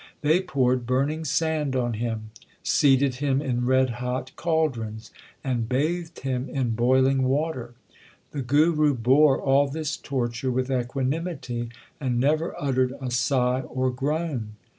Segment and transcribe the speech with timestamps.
[0.21, 2.31] They poured burning sand on him,
[2.63, 5.11] seated him in red hot caldrons,
[5.43, 7.75] and LIFE OF GURU ARJAN 93 bathed him in boiling water.
[8.31, 11.69] The Guru bore all this torture with equanimity
[11.99, 14.53] and never uttered a sigh or groan.